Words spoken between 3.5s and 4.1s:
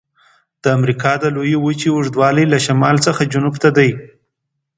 ته دی.